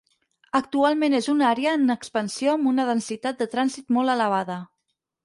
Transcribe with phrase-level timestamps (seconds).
[0.59, 4.57] Actualment és una àrea en expansió amb una densitat de trànsit molt elevada.